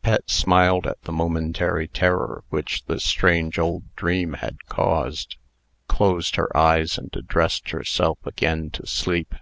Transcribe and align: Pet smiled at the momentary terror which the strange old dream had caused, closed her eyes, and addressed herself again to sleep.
Pet 0.00 0.30
smiled 0.30 0.86
at 0.86 1.02
the 1.02 1.10
momentary 1.10 1.88
terror 1.88 2.44
which 2.50 2.84
the 2.84 3.00
strange 3.00 3.58
old 3.58 3.82
dream 3.96 4.34
had 4.34 4.64
caused, 4.66 5.38
closed 5.88 6.36
her 6.36 6.56
eyes, 6.56 6.96
and 6.98 7.10
addressed 7.16 7.70
herself 7.70 8.20
again 8.24 8.70
to 8.70 8.86
sleep. 8.86 9.34